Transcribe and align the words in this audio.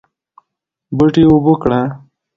بوټي 0.97 1.23
اوبه 1.29 1.53
کړه 1.61 1.81